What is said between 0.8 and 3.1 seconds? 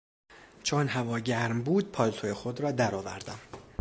هوا گرم بود پالتو خود را در